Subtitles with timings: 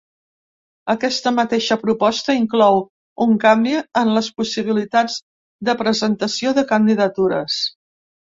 [0.93, 2.79] Aquesta mateixa proposta inclou
[3.27, 5.17] un canvi en les possibilitats
[5.69, 7.63] de presentació de candidatures.